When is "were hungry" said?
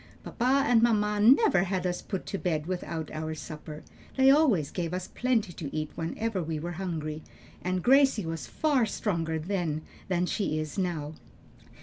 6.59-7.21